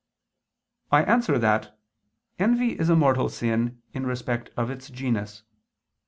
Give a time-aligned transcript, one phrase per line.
[0.91, 1.77] I answer that,
[2.39, 5.43] Envy is a mortal sin, in respect of its genus.